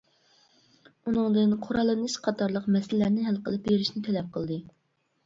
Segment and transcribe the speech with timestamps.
[1.09, 4.59] ئۇنىڭدىن قوراللىنىش قاتارلىق مەسىلىلەرنى ھەل قىلىپ بېرىشنى تەلەپ قىلدى.